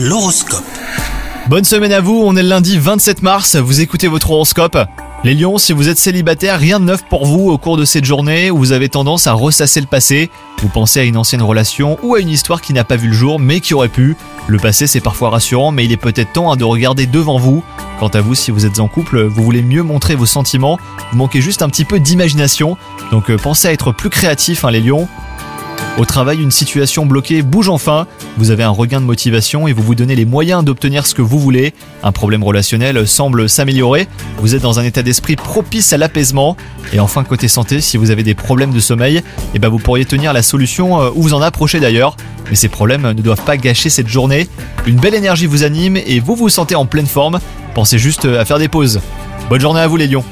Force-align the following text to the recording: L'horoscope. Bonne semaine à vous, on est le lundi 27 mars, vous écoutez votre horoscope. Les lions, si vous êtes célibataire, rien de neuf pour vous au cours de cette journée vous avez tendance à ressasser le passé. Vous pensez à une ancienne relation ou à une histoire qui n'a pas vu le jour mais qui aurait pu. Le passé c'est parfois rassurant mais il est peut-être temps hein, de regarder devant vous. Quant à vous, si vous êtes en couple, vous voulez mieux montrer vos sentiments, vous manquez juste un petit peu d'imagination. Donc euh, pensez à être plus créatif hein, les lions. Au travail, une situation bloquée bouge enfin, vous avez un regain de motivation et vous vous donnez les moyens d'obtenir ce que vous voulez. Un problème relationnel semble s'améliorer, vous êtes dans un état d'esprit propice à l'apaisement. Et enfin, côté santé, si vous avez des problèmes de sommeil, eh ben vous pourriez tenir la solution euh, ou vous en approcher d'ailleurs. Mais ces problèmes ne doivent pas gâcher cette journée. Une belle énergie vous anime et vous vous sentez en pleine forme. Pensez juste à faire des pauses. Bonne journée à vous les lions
L'horoscope. 0.00 0.62
Bonne 1.48 1.64
semaine 1.64 1.90
à 1.90 2.00
vous, 2.00 2.22
on 2.24 2.36
est 2.36 2.42
le 2.44 2.48
lundi 2.48 2.78
27 2.78 3.20
mars, 3.22 3.56
vous 3.56 3.80
écoutez 3.80 4.06
votre 4.06 4.30
horoscope. 4.30 4.78
Les 5.24 5.34
lions, 5.34 5.58
si 5.58 5.72
vous 5.72 5.88
êtes 5.88 5.98
célibataire, 5.98 6.60
rien 6.60 6.78
de 6.78 6.84
neuf 6.84 7.02
pour 7.04 7.26
vous 7.26 7.50
au 7.50 7.58
cours 7.58 7.76
de 7.76 7.84
cette 7.84 8.04
journée 8.04 8.48
vous 8.50 8.70
avez 8.70 8.88
tendance 8.88 9.26
à 9.26 9.32
ressasser 9.32 9.80
le 9.80 9.88
passé. 9.88 10.30
Vous 10.62 10.68
pensez 10.68 11.00
à 11.00 11.02
une 11.02 11.16
ancienne 11.16 11.42
relation 11.42 11.98
ou 12.04 12.14
à 12.14 12.20
une 12.20 12.28
histoire 12.28 12.60
qui 12.60 12.72
n'a 12.72 12.84
pas 12.84 12.94
vu 12.94 13.08
le 13.08 13.12
jour 13.12 13.40
mais 13.40 13.58
qui 13.58 13.74
aurait 13.74 13.88
pu. 13.88 14.16
Le 14.46 14.58
passé 14.58 14.86
c'est 14.86 15.00
parfois 15.00 15.30
rassurant 15.30 15.72
mais 15.72 15.84
il 15.84 15.90
est 15.90 15.96
peut-être 15.96 16.32
temps 16.32 16.52
hein, 16.52 16.56
de 16.56 16.62
regarder 16.62 17.06
devant 17.06 17.38
vous. 17.38 17.64
Quant 17.98 18.06
à 18.06 18.20
vous, 18.20 18.36
si 18.36 18.52
vous 18.52 18.66
êtes 18.66 18.78
en 18.78 18.86
couple, 18.86 19.24
vous 19.24 19.42
voulez 19.42 19.62
mieux 19.62 19.82
montrer 19.82 20.14
vos 20.14 20.26
sentiments, 20.26 20.78
vous 21.10 21.18
manquez 21.18 21.40
juste 21.40 21.62
un 21.62 21.68
petit 21.68 21.84
peu 21.84 21.98
d'imagination. 21.98 22.76
Donc 23.10 23.32
euh, 23.32 23.36
pensez 23.36 23.66
à 23.66 23.72
être 23.72 23.90
plus 23.90 24.10
créatif 24.10 24.64
hein, 24.64 24.70
les 24.70 24.80
lions. 24.80 25.08
Au 25.98 26.04
travail, 26.04 26.40
une 26.40 26.52
situation 26.52 27.06
bloquée 27.06 27.42
bouge 27.42 27.68
enfin, 27.68 28.06
vous 28.36 28.52
avez 28.52 28.62
un 28.62 28.70
regain 28.70 29.00
de 29.00 29.04
motivation 29.04 29.66
et 29.66 29.72
vous 29.72 29.82
vous 29.82 29.96
donnez 29.96 30.14
les 30.14 30.24
moyens 30.24 30.62
d'obtenir 30.62 31.04
ce 31.04 31.12
que 31.12 31.22
vous 31.22 31.40
voulez. 31.40 31.74
Un 32.04 32.12
problème 32.12 32.44
relationnel 32.44 33.04
semble 33.08 33.48
s'améliorer, 33.48 34.06
vous 34.38 34.54
êtes 34.54 34.62
dans 34.62 34.78
un 34.78 34.84
état 34.84 35.02
d'esprit 35.02 35.34
propice 35.34 35.92
à 35.92 35.96
l'apaisement. 35.96 36.56
Et 36.92 37.00
enfin, 37.00 37.24
côté 37.24 37.48
santé, 37.48 37.80
si 37.80 37.96
vous 37.96 38.12
avez 38.12 38.22
des 38.22 38.36
problèmes 38.36 38.70
de 38.70 38.78
sommeil, 38.78 39.22
eh 39.54 39.58
ben 39.58 39.68
vous 39.68 39.80
pourriez 39.80 40.04
tenir 40.04 40.32
la 40.32 40.42
solution 40.42 41.00
euh, 41.00 41.10
ou 41.16 41.22
vous 41.22 41.34
en 41.34 41.42
approcher 41.42 41.80
d'ailleurs. 41.80 42.16
Mais 42.48 42.54
ces 42.54 42.68
problèmes 42.68 43.02
ne 43.02 43.20
doivent 43.20 43.42
pas 43.42 43.56
gâcher 43.56 43.90
cette 43.90 44.08
journée. 44.08 44.46
Une 44.86 45.00
belle 45.00 45.16
énergie 45.16 45.46
vous 45.46 45.64
anime 45.64 45.96
et 45.96 46.20
vous 46.20 46.36
vous 46.36 46.48
sentez 46.48 46.76
en 46.76 46.86
pleine 46.86 47.06
forme. 47.08 47.40
Pensez 47.74 47.98
juste 47.98 48.24
à 48.24 48.44
faire 48.44 48.60
des 48.60 48.68
pauses. 48.68 49.00
Bonne 49.50 49.60
journée 49.60 49.80
à 49.80 49.88
vous 49.88 49.96
les 49.96 50.06
lions 50.06 50.24